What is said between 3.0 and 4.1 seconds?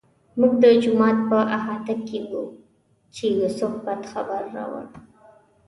چې یوسف بد